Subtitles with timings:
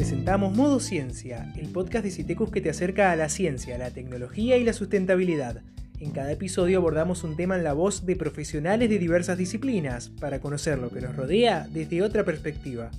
[0.00, 4.56] presentamos Modo Ciencia, el podcast de Citecus que te acerca a la ciencia, la tecnología
[4.56, 5.60] y la sustentabilidad.
[5.98, 10.40] En cada episodio abordamos un tema en la voz de profesionales de diversas disciplinas para
[10.40, 12.90] conocer lo que nos rodea desde otra perspectiva.